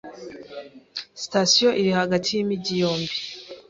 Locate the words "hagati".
1.99-2.29